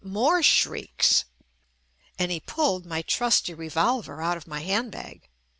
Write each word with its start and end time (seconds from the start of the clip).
More 0.03 0.41
shrieks! 0.41 1.25
And 2.17 2.31
he 2.31 2.39
pulled 2.39 2.87
my 2.87 3.03
trusty 3.03 3.53
revolver 3.53 4.19
out 4.19 4.35
of 4.35 4.47
my 4.47 4.61
handbag. 4.61 5.29